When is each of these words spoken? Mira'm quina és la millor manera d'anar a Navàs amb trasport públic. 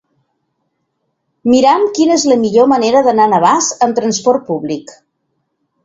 Mira'm 1.51 1.85
quina 1.99 2.17
és 2.21 2.27
la 2.33 2.39
millor 2.47 2.71
manera 2.73 3.07
d'anar 3.09 3.31
a 3.31 3.35
Navàs 3.37 3.71
amb 3.89 4.01
trasport 4.03 4.51
públic. 4.53 5.01